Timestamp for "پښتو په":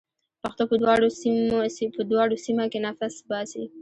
0.41-0.75